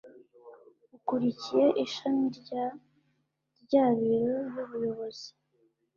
[0.95, 2.65] Ukuriye ishami rya
[3.61, 5.29] rya biro y’Ubuyobozi